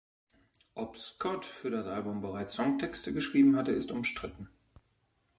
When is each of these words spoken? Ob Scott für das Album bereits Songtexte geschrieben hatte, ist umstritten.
Ob 0.73 0.97
Scott 0.97 1.45
für 1.45 1.69
das 1.69 1.85
Album 1.85 2.21
bereits 2.21 2.55
Songtexte 2.55 3.13
geschrieben 3.13 3.55
hatte, 3.55 3.71
ist 3.71 3.91
umstritten. 3.91 4.49